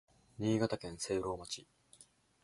[0.39, 1.67] 新潟県聖籠町